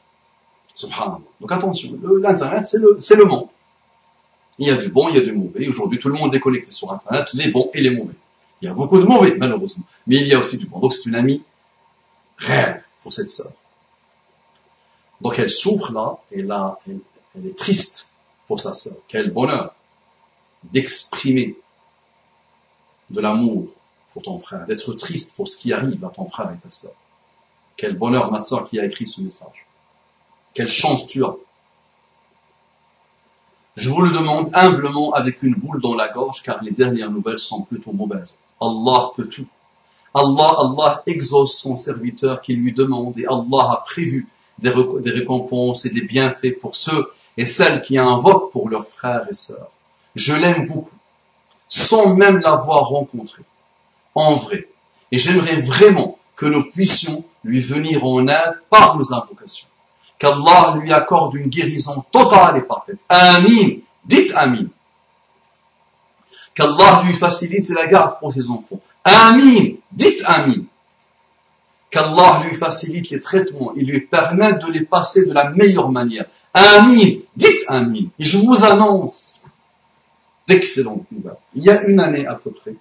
Subhanallah. 0.73 1.19
Donc 1.39 1.51
attention, 1.51 1.91
l'Internet, 2.21 2.65
c'est 2.65 2.79
le, 2.79 2.97
c'est 2.99 3.15
le 3.15 3.25
monde. 3.25 3.47
Il 4.57 4.67
y 4.67 4.71
a 4.71 4.75
du 4.75 4.89
bon, 4.89 5.09
il 5.09 5.15
y 5.15 5.17
a 5.19 5.21
du 5.21 5.33
mauvais. 5.33 5.67
Aujourd'hui, 5.67 5.99
tout 5.99 6.09
le 6.09 6.15
monde 6.15 6.33
est 6.33 6.39
connecté 6.39 6.71
sur 6.71 6.91
Internet, 6.91 7.27
les 7.33 7.49
bons 7.51 7.69
et 7.73 7.81
les 7.81 7.91
mauvais. 7.91 8.13
Il 8.61 8.65
y 8.65 8.67
a 8.67 8.73
beaucoup 8.73 8.99
de 8.99 9.05
mauvais, 9.05 9.35
malheureusement. 9.37 9.83
Mais 10.07 10.17
il 10.17 10.27
y 10.27 10.33
a 10.33 10.39
aussi 10.39 10.57
du 10.57 10.67
bon. 10.67 10.79
Donc 10.79 10.93
c'est 10.93 11.07
une 11.09 11.15
amie 11.15 11.41
réelle 12.37 12.83
pour 13.01 13.11
cette 13.11 13.29
sœur. 13.29 13.51
Donc 15.21 15.37
elle 15.37 15.49
souffre 15.49 15.91
là, 15.93 16.17
et 16.31 16.41
là, 16.41 16.77
elle, 16.87 17.45
est 17.45 17.57
triste 17.57 18.11
pour 18.47 18.59
sa 18.59 18.73
sœur. 18.73 18.95
Quel 19.07 19.31
bonheur 19.31 19.73
d'exprimer 20.63 21.55
de 23.09 23.21
l'amour 23.21 23.67
pour 24.13 24.23
ton 24.23 24.39
frère, 24.39 24.65
d'être 24.65 24.93
triste 24.93 25.35
pour 25.35 25.47
ce 25.47 25.57
qui 25.57 25.73
arrive 25.73 26.03
à 26.03 26.09
ton 26.09 26.25
frère 26.25 26.51
et 26.51 26.57
ta 26.57 26.69
sœur. 26.69 26.91
Quel 27.77 27.97
bonheur, 27.97 28.31
ma 28.31 28.39
sœur, 28.39 28.69
qui 28.69 28.79
a 28.79 28.85
écrit 28.85 29.07
ce 29.07 29.21
message. 29.21 29.65
Quelle 30.53 30.69
chance 30.69 31.07
tu 31.07 31.23
as. 31.23 31.33
Je 33.77 33.89
vous 33.89 34.01
le 34.01 34.11
demande 34.11 34.49
humblement 34.53 35.13
avec 35.13 35.43
une 35.43 35.55
boule 35.55 35.81
dans 35.81 35.95
la 35.95 36.09
gorge 36.09 36.43
car 36.43 36.61
les 36.61 36.71
dernières 36.71 37.09
nouvelles 37.09 37.39
sont 37.39 37.61
plutôt 37.61 37.93
mauvaises. 37.93 38.37
Allah 38.59 39.11
peut 39.15 39.27
tout. 39.27 39.47
Allah, 40.13 40.53
Allah 40.59 41.03
exauce 41.05 41.57
son 41.57 41.77
serviteur 41.77 42.41
qui 42.41 42.53
lui 42.53 42.73
demande 42.73 43.17
et 43.17 43.25
Allah 43.25 43.71
a 43.71 43.83
prévu 43.85 44.27
des, 44.61 45.11
récompenses 45.11 45.85
et 45.85 45.89
des 45.89 46.01
bienfaits 46.01 46.59
pour 46.59 46.75
ceux 46.75 47.11
et 47.37 47.45
celles 47.45 47.81
qui 47.81 47.97
invoquent 47.97 48.51
pour 48.51 48.69
leurs 48.69 48.87
frères 48.87 49.27
et 49.29 49.33
sœurs. 49.33 49.71
Je 50.15 50.33
l'aime 50.33 50.65
beaucoup, 50.65 50.97
sans 51.67 52.13
même 52.15 52.39
l'avoir 52.39 52.89
rencontré, 52.89 53.43
en 54.15 54.35
vrai. 54.35 54.67
Et 55.11 55.19
j'aimerais 55.19 55.55
vraiment 55.55 56.17
que 56.35 56.45
nous 56.45 56.69
puissions 56.71 57.23
lui 57.43 57.59
venir 57.59 58.05
en 58.05 58.27
aide 58.27 58.59
par 58.69 58.97
nos 58.97 59.13
invocations 59.13 59.67
qu'Allah 60.21 60.75
lui 60.79 60.93
accorde 60.93 61.33
une 61.33 61.47
guérison 61.47 62.05
totale 62.11 62.57
et 62.57 62.61
parfaite. 62.61 62.99
Amin. 63.09 63.79
Dites 64.05 64.31
Amin. 64.35 64.67
Qu'Allah 66.53 67.01
lui 67.05 67.13
facilite 67.13 67.69
la 67.69 67.87
garde 67.87 68.19
pour 68.19 68.31
ses 68.31 68.47
enfants. 68.51 68.79
Amin. 69.03 69.71
Dites 69.91 70.21
Amin. 70.27 70.63
Qu'Allah 71.91 72.43
lui 72.45 72.55
facilite 72.55 73.09
les 73.09 73.19
traitements 73.19 73.73
et 73.75 73.81
lui 73.81 74.01
permette 74.01 74.59
de 74.59 74.71
les 74.71 74.85
passer 74.85 75.25
de 75.25 75.33
la 75.33 75.49
meilleure 75.49 75.91
manière. 75.91 76.25
Amin. 76.53 77.17
Dites 77.35 77.65
Amin. 77.67 78.05
Et 78.17 78.23
je 78.23 78.37
vous 78.37 78.63
annonce 78.63 79.41
d'excellentes 80.47 81.05
nouvelles. 81.11 81.35
Il 81.53 81.63
y 81.63 81.69
a 81.69 81.83
une 81.83 81.99
année 81.99 82.25
à 82.25 82.35
peu 82.35 82.51
près, 82.51 82.75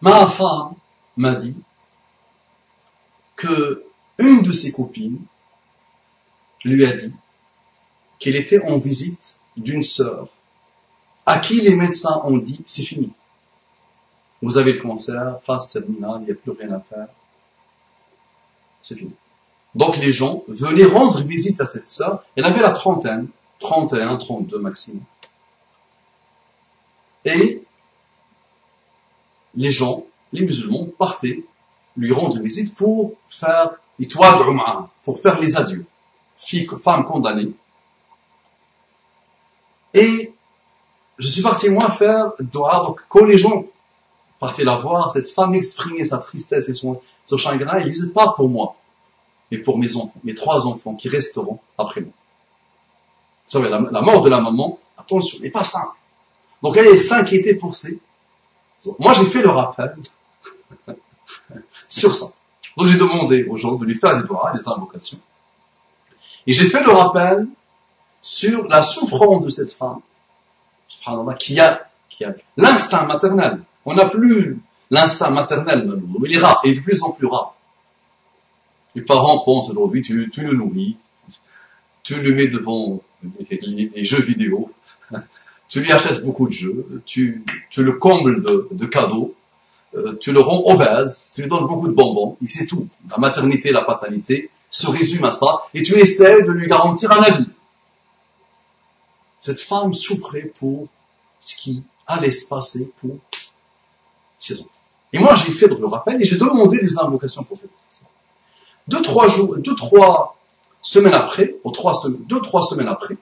ma 0.00 0.26
femme 0.28 0.74
m'a 1.16 1.34
dit 1.34 1.56
que 3.36 3.84
une 4.18 4.42
de 4.42 4.52
ses 4.52 4.72
copines 4.72 5.20
lui 6.64 6.84
a 6.84 6.92
dit 6.92 7.12
qu'elle 8.18 8.36
était 8.36 8.62
en 8.64 8.78
visite 8.78 9.36
d'une 9.56 9.82
sœur 9.82 10.28
à 11.26 11.38
qui 11.38 11.60
les 11.60 11.74
médecins 11.74 12.20
ont 12.24 12.36
dit 12.36 12.62
c'est 12.66 12.82
fini. 12.82 13.12
Vous 14.44 14.58
avez 14.58 14.74
le 14.74 14.80
cancer, 14.80 15.40
phase 15.42 15.72
terminale, 15.72 16.18
il 16.20 16.24
n'y 16.26 16.30
a 16.32 16.34
plus 16.34 16.50
rien 16.50 16.70
à 16.72 16.80
faire. 16.80 17.06
C'est 18.82 18.94
fini. 18.94 19.14
Donc 19.74 19.96
les 19.96 20.12
gens 20.12 20.44
venaient 20.48 20.84
rendre 20.84 21.18
visite 21.22 21.62
à 21.62 21.66
cette 21.66 21.88
sœur. 21.88 22.22
Elle 22.36 22.44
avait 22.44 22.60
la 22.60 22.72
trentaine, 22.72 23.28
31, 23.60 24.16
32 24.16 24.58
maximum. 24.58 25.02
Et 27.24 27.62
les 29.54 29.72
gens, 29.72 30.04
les 30.30 30.42
musulmans, 30.42 30.88
partaient 30.98 31.42
lui 31.96 32.12
rendre 32.12 32.38
visite 32.38 32.74
pour 32.74 33.14
faire 33.30 33.70
pour 35.04 35.18
faire 35.20 35.40
les 35.40 35.56
adieux. 35.56 35.86
Fille, 36.36 36.66
femme 36.66 37.06
condamnée. 37.06 37.52
Et 39.94 40.34
je 41.18 41.28
suis 41.28 41.42
parti 41.42 41.70
moi 41.70 41.88
faire 41.90 42.32
doha. 42.40 42.80
Donc 42.80 43.00
quand 43.08 43.24
les 43.24 43.38
gens 43.38 43.64
partaient 44.44 44.64
la 44.64 44.76
voir, 44.76 45.10
cette 45.10 45.30
femme 45.30 45.54
exprimait 45.54 46.04
sa 46.04 46.18
tristesse 46.18 46.68
et 46.68 46.74
son, 46.74 47.00
chagrin, 47.38 47.78
ils 47.80 47.90
disaient 47.90 48.08
pas 48.08 48.34
pour 48.36 48.46
moi, 48.46 48.76
mais 49.50 49.56
pour 49.56 49.78
mes 49.78 49.96
enfants, 49.96 50.20
mes 50.22 50.34
trois 50.34 50.66
enfants 50.66 50.94
qui 50.94 51.08
resteront 51.08 51.58
après 51.78 52.02
moi. 52.02 52.12
Vous 53.46 53.52
savez, 53.52 53.70
la, 53.70 54.02
mort 54.02 54.20
de 54.22 54.28
la 54.28 54.42
maman, 54.42 54.78
attention, 54.98 55.38
n'est 55.40 55.50
pas 55.50 55.62
simple. 55.62 55.96
Donc 56.62 56.76
elle 56.76 56.98
s'inquiétait 56.98 57.54
pour 57.54 57.74
ces. 57.74 57.98
Moi 58.98 59.14
j'ai 59.14 59.24
fait 59.24 59.40
le 59.40 59.48
rappel 59.48 59.96
sur 61.88 62.14
ça. 62.14 62.26
Donc 62.76 62.88
j'ai 62.88 62.98
demandé 62.98 63.44
aux 63.44 63.56
gens 63.56 63.72
de 63.72 63.84
lui 63.86 63.96
faire 63.96 64.14
des 64.20 64.26
doigts, 64.26 64.52
des 64.54 64.68
invocations. 64.68 65.20
Et 66.46 66.52
j'ai 66.52 66.66
fait 66.66 66.82
le 66.82 66.90
rappel 66.90 67.46
sur 68.20 68.68
la 68.68 68.82
souffrance 68.82 69.42
de 69.42 69.48
cette 69.48 69.72
femme, 69.72 70.00
qui 71.38 71.58
a 71.58 71.88
l'instinct 72.58 73.06
maternel. 73.06 73.62
On 73.84 73.94
n'a 73.94 74.06
plus 74.06 74.58
l'instinct 74.90 75.30
maternel 75.30 75.86
maintenant. 75.86 76.20
Il 76.24 76.34
est 76.34 76.38
rare, 76.38 76.60
et 76.64 76.72
de 76.72 76.80
plus 76.80 77.02
en 77.02 77.10
plus 77.10 77.26
rare. 77.26 77.54
Les 78.94 79.02
parents 79.02 79.40
pensent 79.40 79.70
aujourd'hui, 79.70 80.02
tu, 80.02 80.30
le 80.36 80.52
nourris, 80.52 80.96
tu 82.02 82.20
le 82.20 82.32
mets 82.32 82.46
devant 82.46 83.02
les, 83.50 84.04
jeux 84.04 84.22
vidéo, 84.22 84.70
tu 85.68 85.80
lui 85.80 85.90
achètes 85.90 86.22
beaucoup 86.24 86.46
de 86.46 86.52
jeux, 86.52 87.02
tu, 87.04 87.44
le 87.76 87.92
combles 87.92 88.42
de, 88.42 88.68
de 88.70 88.86
cadeaux, 88.86 89.34
euh, 89.96 90.16
tu 90.20 90.32
le 90.32 90.40
rends 90.40 90.62
obèse, 90.66 91.32
tu 91.34 91.42
lui 91.42 91.48
donnes 91.48 91.66
beaucoup 91.66 91.88
de 91.88 91.92
bonbons, 91.92 92.36
et 92.42 92.48
c'est 92.48 92.66
tout. 92.66 92.86
La 93.10 93.18
maternité, 93.18 93.72
la 93.72 93.82
paternité 93.82 94.50
se 94.70 94.88
résume 94.88 95.24
à 95.24 95.32
ça, 95.32 95.62
et 95.72 95.82
tu 95.82 95.94
essaies 95.94 96.42
de 96.42 96.52
lui 96.52 96.68
garantir 96.68 97.10
un 97.12 97.22
avis. 97.22 97.46
Cette 99.40 99.60
femme 99.60 99.92
souffrait 99.92 100.52
pour 100.58 100.88
ce 101.40 101.54
qui 101.56 101.82
allait 102.06 102.32
se 102.32 102.48
passer 102.48 102.90
pour 102.98 103.18
Et 105.12 105.18
moi, 105.18 105.34
j'ai 105.36 105.52
fait 105.52 105.68
le 105.68 105.86
rappel 105.86 106.20
et 106.20 106.24
j'ai 106.24 106.36
demandé 106.36 106.78
des 106.78 106.98
invocations 106.98 107.44
pour 107.44 107.56
cette 107.56 107.70
femme. 107.70 108.08
Deux, 108.88 109.00
trois 109.02 109.28
jours, 109.28 109.56
deux, 109.56 109.74
trois 109.74 110.36
semaines 110.82 111.14
après, 111.14 111.56
ou 111.64 111.70
trois 111.70 111.94
deux, 112.18 112.40
trois 112.40 112.62
semaines 112.62 112.88
après, 112.88 113.16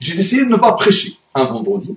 j'ai 0.00 0.14
décidé 0.14 0.44
de 0.44 0.50
ne 0.50 0.56
pas 0.56 0.72
prêcher 0.72 1.18
un 1.34 1.44
vendredi, 1.44 1.96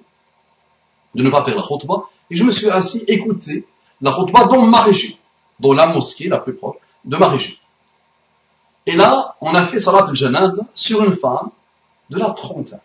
de 1.16 1.24
ne 1.24 1.30
pas 1.30 1.44
faire 1.44 1.56
la 1.56 1.64
khutbah, 1.64 2.10
et 2.30 2.36
je 2.36 2.44
me 2.44 2.52
suis 2.52 2.70
assis 2.70 3.04
écouter 3.08 3.66
la 4.02 4.12
khutbah 4.12 4.46
dans 4.46 4.66
ma 4.66 4.82
région, 4.82 5.16
dans 5.60 5.74
la 5.74 5.88
mosquée 5.88 6.30
la 6.30 6.38
plus 6.38 6.54
proche 6.54 6.78
de 7.04 7.18
ma 7.18 7.28
région. 7.28 7.56
Et 8.86 8.96
là, 8.96 9.36
on 9.42 9.54
a 9.54 9.64
fait 9.64 9.80
salat 9.80 10.06
al-janaz 10.08 10.62
sur 10.74 11.04
une 11.04 11.16
femme 11.16 11.50
de 12.10 12.18
la 12.18 12.30
trentaine. 12.32 12.80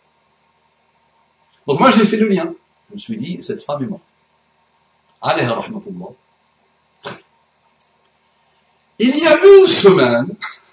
Donc 1.66 1.80
moi, 1.80 1.90
j'ai 1.90 2.04
fait 2.04 2.16
le 2.16 2.28
lien. 2.28 2.52
Je 2.90 2.94
me 2.94 2.98
suis 2.98 3.16
dit, 3.16 3.38
cette 3.40 3.62
femme 3.62 3.82
est 3.82 3.86
morte. 3.86 4.02
Alayha 5.20 5.54
rahmatullah. 5.54 6.06
Il 8.99 9.16
y 9.16 9.26
a 9.26 9.37
une 9.44 9.66
semaine, 9.66 10.28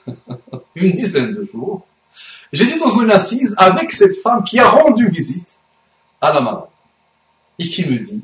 une 0.76 0.92
dizaine 0.92 1.34
de 1.34 1.48
jours, 1.52 1.86
j'étais 2.52 2.78
dans 2.78 3.02
une 3.02 3.12
assise 3.12 3.54
avec 3.58 3.92
cette 3.92 4.16
femme 4.18 4.44
qui 4.44 4.60
a 4.60 4.68
rendu 4.68 5.10
visite 5.10 5.58
à 6.22 6.34
la 6.34 6.42
malade. 6.42 6.70
et 7.60 7.68
qui 7.68 7.86
me 7.86 7.98
dit, 7.98 8.22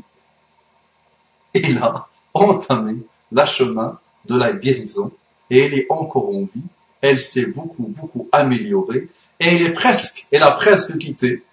il 1.54 1.78
a 1.78 2.08
entamé 2.34 2.98
la 3.32 3.46
chemin 3.46 4.00
de 4.26 4.38
la 4.38 4.54
guérison 4.54 5.12
et 5.50 5.60
elle 5.60 5.74
est 5.74 5.86
encore 5.90 6.30
en 6.30 6.42
vie. 6.42 6.64
Elle 7.02 7.20
s'est 7.20 7.48
beaucoup, 7.48 7.94
beaucoup 7.98 8.28
améliorée 8.32 9.10
et 9.40 9.48
elle 9.48 9.62
est 9.62 9.74
presque, 9.74 10.28
elle 10.32 10.44
a 10.44 10.52
presque 10.52 10.98
quitté 10.98 11.44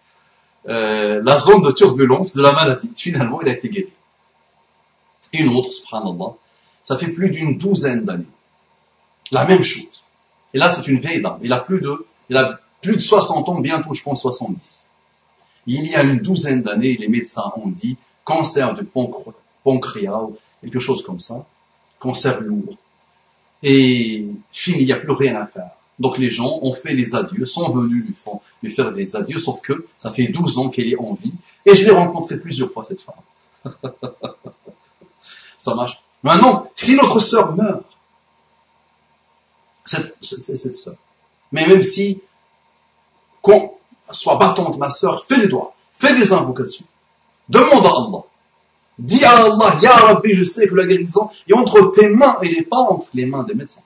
euh, 0.68 1.22
la 1.24 1.38
zone 1.38 1.62
de 1.62 1.70
turbulence 1.70 2.34
de 2.34 2.42
la 2.42 2.52
maladie. 2.52 2.90
Finalement, 2.96 3.40
elle 3.42 3.50
a 3.50 3.52
été 3.52 3.68
guérie. 3.68 3.92
Une 5.38 5.48
autre, 5.48 5.72
subhanallah, 5.72 6.34
ça 6.82 6.96
fait 6.96 7.08
plus 7.08 7.30
d'une 7.30 7.58
douzaine 7.58 8.04
d'années. 8.04 8.24
La 9.30 9.44
même 9.44 9.62
chose. 9.62 10.02
Et 10.54 10.58
là, 10.58 10.70
c'est 10.70 10.86
une 10.86 10.98
vieille 10.98 11.20
dame. 11.20 11.38
Il 11.42 11.52
a 11.52 11.58
plus 11.58 11.80
de, 11.80 12.06
il 12.30 12.36
a 12.36 12.60
plus 12.80 12.96
de 12.96 13.00
60 13.00 13.48
ans, 13.48 13.60
bientôt, 13.60 13.92
je 13.92 14.02
pense, 14.02 14.22
70. 14.22 14.84
Il 15.66 15.84
y 15.86 15.96
a 15.96 16.02
une 16.04 16.18
douzaine 16.18 16.62
d'années, 16.62 16.96
les 16.96 17.08
médecins 17.08 17.52
ont 17.56 17.68
dit 17.68 17.96
cancer 18.24 18.74
du 18.74 18.84
pancréas, 19.64 20.28
quelque 20.60 20.78
chose 20.78 21.02
comme 21.02 21.18
ça, 21.18 21.44
cancer 21.98 22.40
lourd. 22.40 22.76
Et 23.62 24.26
fini, 24.52 24.78
il 24.80 24.86
n'y 24.86 24.92
a 24.92 24.96
plus 24.96 25.12
rien 25.12 25.36
à 25.36 25.46
faire. 25.46 25.70
Donc 25.98 26.18
les 26.18 26.30
gens 26.30 26.58
ont 26.62 26.74
fait 26.74 26.94
les 26.94 27.14
adieux, 27.14 27.46
sont 27.46 27.70
venus 27.70 28.04
lui, 28.04 28.14
lui 28.62 28.70
faire 28.70 28.92
des 28.92 29.16
adieux, 29.16 29.38
sauf 29.38 29.60
que 29.60 29.86
ça 29.96 30.10
fait 30.10 30.28
12 30.28 30.58
ans 30.58 30.68
qu'elle 30.68 30.88
est 30.88 30.98
en 30.98 31.14
vie. 31.14 31.32
Et 31.64 31.74
je 31.74 31.84
l'ai 31.84 31.90
rencontré 31.90 32.38
plusieurs 32.38 32.70
fois, 32.70 32.84
cette 32.84 33.02
femme. 33.02 33.14
ça 35.58 35.74
marche. 35.74 36.00
Maintenant, 36.22 36.70
si 36.74 36.96
notre 36.96 37.20
sœur 37.20 37.54
meurt, 37.54 37.84
cette, 39.84 40.16
cette, 40.20 40.56
cette 40.56 40.76
sœur, 40.76 40.96
mais 41.52 41.66
même 41.66 41.82
si, 41.82 42.20
qu'on 43.40 43.72
soit 44.10 44.36
battante, 44.36 44.78
ma 44.78 44.90
sœur, 44.90 45.24
fais 45.24 45.38
des 45.38 45.48
doigts, 45.48 45.74
fais 45.92 46.14
des 46.14 46.32
invocations, 46.32 46.86
demande 47.48 47.86
à 47.86 47.90
Allah, 47.90 48.24
dis 48.98 49.24
à 49.24 49.44
Allah, 49.44 49.78
Ya 49.80 49.92
Rabbi, 49.92 50.34
je 50.34 50.44
sais 50.44 50.68
que 50.68 50.74
la 50.74 50.86
guérison 50.86 51.30
est 51.46 51.54
entre 51.54 51.90
tes 51.92 52.08
mains, 52.08 52.36
elle 52.42 52.52
n'est 52.52 52.62
pas 52.62 52.78
entre 52.78 53.08
les 53.14 53.26
mains 53.26 53.44
des 53.44 53.54
médecins. 53.54 53.84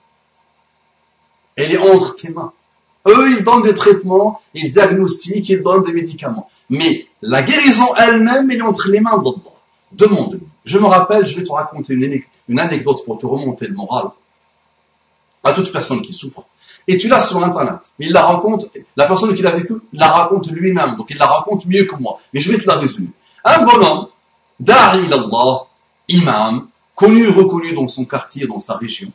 Elle 1.55 1.73
est 1.73 1.77
entre 1.77 2.15
tes 2.15 2.29
mains. 2.31 2.53
Eux, 3.07 3.37
ils 3.37 3.43
donnent 3.43 3.63
des 3.63 3.73
traitements, 3.73 4.41
ils 4.53 4.71
diagnostiquent, 4.71 5.49
ils 5.49 5.61
donnent 5.61 5.83
des 5.83 5.93
médicaments. 5.93 6.49
Mais 6.69 7.07
la 7.21 7.41
guérison 7.43 7.87
elle-même, 7.95 8.49
elle 8.51 8.59
est 8.59 8.61
entre 8.61 8.89
les 8.89 8.99
mains 8.99 9.17
d'Allah. 9.17 9.37
Demande-lui. 9.91 10.47
Je 10.65 10.77
me 10.77 10.85
rappelle, 10.85 11.25
je 11.25 11.35
vais 11.35 11.43
te 11.43 11.51
raconter 11.51 11.93
une 12.47 12.59
anecdote 12.59 13.03
pour 13.05 13.17
te 13.17 13.25
remonter 13.25 13.67
le 13.67 13.73
moral 13.73 14.09
à 15.43 15.53
toute 15.53 15.71
personne 15.71 16.01
qui 16.01 16.13
souffre. 16.13 16.43
Et 16.87 16.97
tu 16.97 17.07
l'as 17.07 17.19
sur 17.19 17.43
Internet. 17.43 17.79
Il 17.99 18.11
la 18.11 18.25
raconte, 18.25 18.65
la 18.95 19.05
personne 19.05 19.33
qui 19.33 19.41
l'a 19.41 19.51
vécu 19.51 19.73
la 19.93 20.07
raconte 20.07 20.51
lui-même. 20.51 20.95
Donc 20.97 21.07
il 21.09 21.17
la 21.17 21.25
raconte 21.25 21.65
mieux 21.65 21.85
que 21.85 21.95
moi. 21.95 22.17
Mais 22.33 22.39
je 22.39 22.51
vais 22.51 22.57
te 22.57 22.67
la 22.67 22.75
résumer. 22.75 23.09
Un 23.43 23.63
bonhomme, 23.63 24.07
Dari 24.59 25.11
Allah, 25.11 25.65
imam, 26.07 26.67
connu, 26.93 27.27
reconnu 27.29 27.73
dans 27.73 27.87
son 27.87 28.05
quartier, 28.05 28.45
dans 28.45 28.59
sa 28.59 28.75
région. 28.75 29.11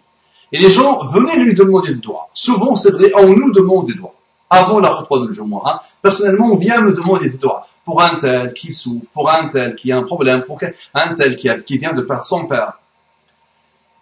Et 0.50 0.58
les 0.58 0.70
gens 0.70 1.04
venaient 1.04 1.38
lui 1.38 1.54
demander 1.54 1.92
des 1.92 2.00
doigts. 2.00 2.28
Souvent, 2.32 2.74
c'est 2.74 2.90
vrai, 2.90 3.12
on 3.16 3.28
nous 3.28 3.52
demande 3.52 3.86
des 3.86 3.94
doigts. 3.94 4.14
Avant 4.50 4.80
la 4.80 4.90
retraite 4.90 5.28
de 5.28 5.32
Jumu'ah, 5.32 5.62
hein. 5.66 5.78
personnellement, 6.02 6.52
on 6.52 6.56
vient 6.56 6.80
me 6.80 6.92
demander 6.92 7.28
des 7.28 7.38
doigts. 7.38 7.66
Pour 7.86 8.02
un 8.02 8.16
tel 8.16 8.52
qui 8.52 8.72
souffre, 8.72 9.06
pour 9.14 9.30
un 9.30 9.48
tel 9.48 9.74
qui 9.76 9.92
a 9.92 9.96
un 9.96 10.02
problème, 10.02 10.42
pour 10.42 10.58
un 10.92 11.14
tel 11.14 11.36
qui, 11.36 11.78
vient 11.78 11.94
de 11.94 12.02
perdre 12.02 12.24
son 12.24 12.46
père. 12.46 12.80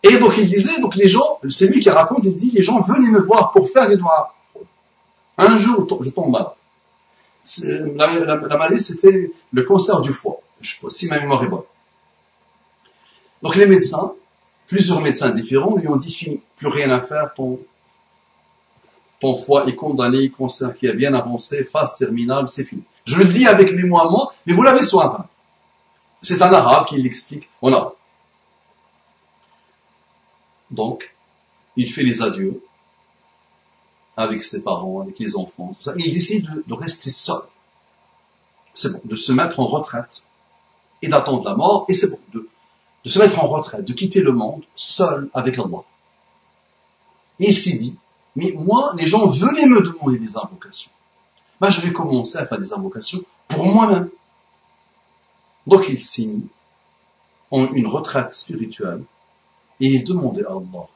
Et 0.03 0.17
donc 0.17 0.37
il 0.39 0.49
disait, 0.49 0.81
donc 0.81 0.97
les 0.97 1.07
gens, 1.07 1.39
c'est 1.51 1.69
lui 1.69 1.81
qui 1.81 1.91
raconte, 1.91 2.25
il 2.25 2.35
dit, 2.35 2.51
les 2.51 2.63
gens 2.63 2.81
venaient 2.81 3.11
me 3.11 3.21
voir 3.21 3.53
pour 3.53 3.71
faire 3.71 3.87
les 3.87 3.99
doigts. 3.99 4.35
Un 5.39 5.57
jour, 5.59 5.87
je 6.01 6.11
tombe 6.11 6.31
malade. 6.31 6.53
La, 7.95 8.57
maladie, 8.57 8.81
c'était 8.81 9.31
le 9.53 9.63
cancer 9.63 10.01
du 10.01 10.13
foie, 10.13 10.41
si 10.89 11.07
ma 11.09 11.21
mémoire 11.21 11.45
est 11.45 11.49
bonne. 11.49 11.65
Donc 13.43 13.55
les 13.57 13.67
médecins, 13.67 14.15
plusieurs 14.67 15.03
médecins 15.03 15.29
différents, 15.29 15.77
lui 15.77 15.89
ont 15.89 15.97
dit, 15.97 16.11
fini, 16.11 16.41
plus 16.57 16.69
rien 16.69 16.91
à 16.91 17.03
faire, 17.03 17.35
ton, 17.35 17.61
ton 19.21 19.37
foie 19.37 19.67
est 19.67 19.75
condamné, 19.75 20.31
cancer 20.31 20.75
qui 20.75 20.89
a 20.89 20.95
bien 20.95 21.13
avancé, 21.13 21.65
phase 21.65 21.95
terminale, 21.97 22.49
c'est 22.49 22.65
fini. 22.65 22.83
Je 23.05 23.17
le 23.17 23.25
dis 23.25 23.47
avec 23.47 23.73
mes 23.75 23.85
mots 23.85 24.01
à 24.01 24.11
moi, 24.11 24.35
mais 24.47 24.55
vous 24.55 24.63
l'avez 24.63 24.83
sur 24.83 25.03
Internet. 25.03 25.27
C'est 26.21 26.41
un 26.41 26.53
arabe 26.53 26.87
qui 26.87 27.01
l'explique 27.01 27.49
en 27.61 27.73
arabe. 27.73 27.93
Donc, 30.71 31.15
il 31.77 31.93
fait 31.93 32.03
les 32.03 32.23
adieux 32.23 32.63
avec 34.17 34.43
ses 34.43 34.63
parents, 34.63 35.01
avec 35.01 35.19
les 35.19 35.37
enfants, 35.37 35.75
tout 35.77 35.83
ça. 35.83 35.93
Et 35.99 36.03
il 36.09 36.15
décide 36.15 36.49
de, 36.67 36.75
rester 36.75 37.11
seul. 37.11 37.43
C'est 38.73 38.93
bon, 38.93 39.01
de 39.05 39.17
se 39.17 39.33
mettre 39.33 39.61
en 39.61 39.67
retraite 39.67 40.27
et 41.03 41.09
d'attendre 41.09 41.45
la 41.45 41.55
mort. 41.55 41.85
Et 41.89 41.95
c'est 41.95 42.11
bon, 42.11 42.21
de, 42.33 42.49
de 43.05 43.11
se 43.11 43.19
mettre 43.19 43.43
en 43.43 43.49
retraite, 43.49 43.85
de 43.85 43.93
quitter 43.93 44.21
le 44.21 44.33
monde 44.33 44.63
seul 44.75 45.29
avec 45.35 45.59
Allah. 45.59 45.83
Et 47.41 47.49
il 47.49 47.55
s'est 47.55 47.77
dit, 47.77 47.97
mais 48.37 48.53
moi, 48.57 48.93
les 48.97 49.07
gens 49.07 49.27
venaient 49.27 49.67
me 49.67 49.83
demander 49.83 50.19
des 50.19 50.37
invocations. 50.37 50.91
Ben, 51.65 51.71
je 51.71 51.81
vais 51.81 51.95
commencer 51.95 52.37
à 52.37 52.45
faire 52.45 52.59
des 52.59 52.75
invocations 52.75 53.23
pour 53.49 53.65
moi-même. 53.65 54.11
Donc 55.67 55.87
il 55.89 55.99
signe 55.99 56.43
en 57.51 57.73
une 57.73 57.87
retraite 57.87 58.35
spirituelle 58.35 59.03
et 59.81 59.87
il 59.87 60.05
demandait 60.05 60.45
à 60.45 60.51
Allah, 60.51 60.87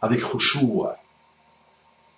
avec 0.00 0.22
khushu', 0.22 0.86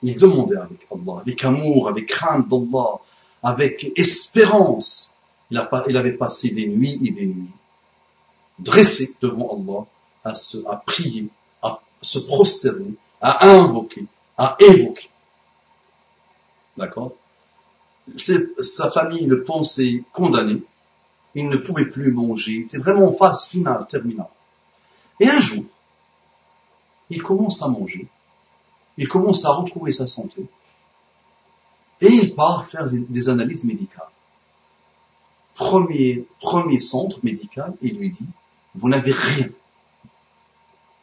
il 0.05 0.16
demandait 0.16 0.59
avec 0.59 0.87
Allah, 0.92 1.22
avec 1.22 1.44
amour, 1.44 1.88
avec 1.88 2.07
crainte 2.07 2.46
d'Allah, 2.46 3.01
avec 3.42 3.90
espérance. 3.96 5.12
Il, 5.51 5.59
avait 5.59 6.12
passé 6.12 6.51
des 6.51 6.68
nuits 6.68 7.01
et 7.05 7.11
des 7.11 7.27
nuits, 7.27 7.51
dressé 8.61 9.16
devant 9.20 9.88
Allah, 10.22 10.33
à 10.70 10.77
prier, 10.77 11.31
à 11.64 11.81
se 12.01 12.20
prosterner, 12.20 12.94
à 13.20 13.44
invoquer, 13.44 14.07
à 14.38 14.57
évoquer. 14.61 15.11
D'accord 16.77 17.12
Sa 18.17 18.91
famille 18.91 19.27
le 19.27 19.43
pensait 19.43 20.03
condamné, 20.12 20.62
il 21.35 21.49
ne 21.49 21.57
pouvait 21.57 21.87
plus 21.87 22.12
manger, 22.12 22.67
c'était 22.69 22.83
vraiment 22.83 23.09
en 23.09 23.12
phase 23.12 23.47
finale, 23.47 23.87
terminale. 23.87 24.29
Et 25.21 25.29
un 25.29 25.41
jour, 25.41 25.65
il 27.11 27.23
commence 27.23 27.62
à 27.62 27.69
manger, 27.69 28.07
il 28.97 29.09
commence 29.09 29.45
à 29.45 29.53
retrouver 29.53 29.93
sa 29.93 30.07
santé, 30.07 30.47
et 32.01 32.09
il 32.09 32.35
part 32.35 32.65
faire 32.65 32.87
des 32.87 33.29
analyses 33.29 33.65
médicales. 33.65 34.09
Premier, 35.55 36.27
premier 36.39 36.79
centre 36.79 37.19
médical, 37.23 37.75
il 37.81 37.97
lui 37.97 38.11
dit, 38.11 38.27
vous 38.75 38.91
n'avez 38.91 39.12
rien. 39.12 39.49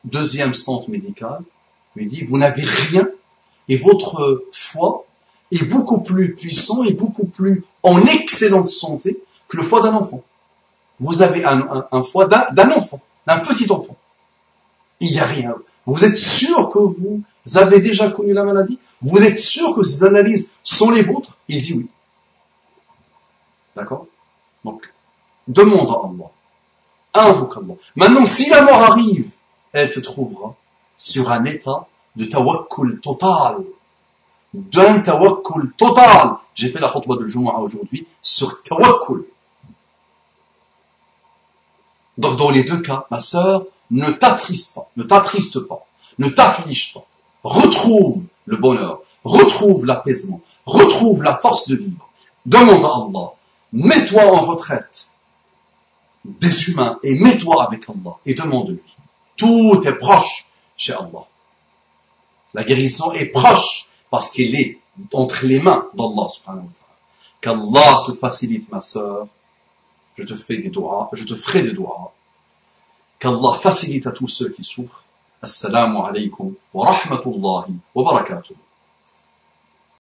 Deuxième 0.04 0.54
centre 0.54 0.90
médical, 0.90 1.44
lui 1.96 2.06
dit, 2.06 2.24
vous 2.24 2.38
n'avez 2.38 2.64
rien, 2.64 3.08
et 3.68 3.78
votre 3.78 4.46
foie 4.52 5.06
est 5.62 5.66
beaucoup 5.66 6.02
plus 6.02 6.36
puissant 6.36 6.84
et 6.84 6.94
beaucoup 6.94 7.26
plus 7.26 7.64
en 7.84 8.02
excellente 8.02 8.68
santé 8.68 9.22
que 9.48 9.58
le 9.58 9.64
foie 9.64 9.82
d'un 9.82 9.94
enfant. 9.94 10.24
Vous 11.00 11.22
avez 11.22 11.44
un, 11.44 12.04
foie 12.04 12.26
d'un 12.28 12.72
enfant, 12.72 13.02
d'un 13.28 13.40
petit 13.40 13.72
enfant 13.72 13.98
il 15.04 15.12
n'y 15.12 15.20
a 15.20 15.26
rien. 15.26 15.56
Vous 15.86 16.06
êtes 16.06 16.18
sûr 16.18 16.70
que 16.70 16.80
vous 16.80 17.24
avez 17.56 17.82
déjà 17.82 18.10
connu 18.10 18.34
la 18.34 18.44
maladie? 18.44 18.80
Vous 19.02 19.22
êtes 19.22 19.38
sûr 19.38 19.76
que 19.76 19.84
ces 19.84 20.04
analyses 20.06 20.50
sont 20.64 20.92
les 20.92 21.02
vôtres? 21.02 21.38
Il 21.50 21.62
dit 21.62 21.74
oui. 21.74 21.88
D'accord? 23.76 24.08
Donc, 24.64 24.92
demande 25.48 25.90
à 25.90 26.08
Allah. 26.08 27.30
Invoque 27.30 27.58
Allah. 27.58 27.74
Maintenant, 27.96 28.26
si 28.26 28.50
la 28.50 28.62
mort 28.62 28.82
arrive, 28.82 29.30
elle 29.74 29.92
te 29.92 30.00
trouvera 30.00 30.56
sur 30.96 31.32
un 31.32 31.44
état 31.46 31.88
de 32.16 32.26
tawakkul 32.26 33.02
total. 33.02 33.58
D'un 34.54 35.00
tawakkul 35.00 35.74
total. 35.78 36.36
J'ai 36.54 36.70
fait 36.70 36.80
la 36.80 36.90
khutbah 36.90 37.16
de 37.16 37.28
Jumu'ah 37.28 37.60
aujourd'hui 37.60 38.06
sur 38.22 38.62
tawakkul. 38.64 39.26
Donc, 42.18 42.38
dans 42.38 42.52
les 42.52 42.64
deux 42.64 42.82
cas, 42.82 43.06
ma 43.10 43.20
sœur, 43.20 43.66
ne 43.92 44.10
t'attriste 44.12 44.76
pas, 44.76 44.90
ne 44.98 45.04
t'attriste 45.04 45.60
pas, 45.62 45.86
ne 46.20 46.30
t'afflige 46.30 46.94
pas. 46.94 47.06
Retrouve 47.44 48.26
le 48.46 48.58
bonheur, 48.58 49.02
retrouve 49.24 49.86
l'apaisement, 49.86 50.42
retrouve 50.66 51.24
la 51.24 51.36
force 51.36 51.68
de 51.68 51.76
vivre. 51.76 52.10
Demande 52.46 52.86
à 52.86 52.90
Allah, 52.90 53.34
mets-toi 53.72 54.26
en 54.26 54.46
retraite 54.46 55.10
des 56.26 56.70
humains 56.70 57.00
et 57.04 57.20
mets-toi 57.20 57.66
avec 57.66 57.90
Allah 57.90 58.18
et 58.26 58.34
demande-lui. 58.34 58.80
Tout 59.36 59.82
est 59.86 59.96
proche 59.96 60.48
chez 60.78 60.94
Allah. 60.94 61.26
La 62.54 62.64
guérison 62.64 63.12
est 63.14 63.26
proche 63.28 63.90
parce 64.14 64.30
qu'elle 64.30 64.54
est 64.54 64.78
entre 65.12 65.48
les 65.48 65.60
mains 65.60 65.90
d'Allah 65.96 66.28
subhanahu 66.30 66.66
wa 66.66 66.72
Qu'Allah 67.42 68.04
te 68.06 68.14
facilite 68.14 68.72
ma 68.72 68.80
sœur. 68.80 69.26
Je 70.16 70.24
te 70.24 70.36
fais 70.36 70.60
des 70.60 70.70
doigts, 70.70 71.10
je 71.14 71.24
te 71.24 71.34
ferai 71.34 71.64
des 71.64 71.74
doigts 71.74 72.14
qu'Allah 73.18 73.54
facilite 73.60 74.06
à 74.06 74.12
tous 74.12 74.28
ceux 74.28 74.50
qui 74.50 74.64
souffrent. 74.64 75.04
Assalamu 75.42 75.98
alaikum 75.98 76.54
wa 76.76 76.92
rahmatullahi 76.92 77.74
wa 77.96 78.04
barakatuh. 78.04 78.54